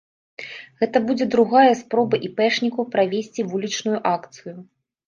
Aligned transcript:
Гэта 0.83 1.01
будзе 1.09 1.27
другая 1.35 1.73
спроба 1.83 2.15
іпэшнікаў 2.31 2.83
правесці 2.97 3.41
вулічную 3.53 3.99
акцыю. 4.19 4.61